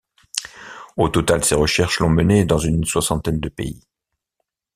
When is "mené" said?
2.09-2.43